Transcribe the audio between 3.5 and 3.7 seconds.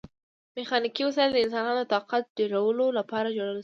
شول.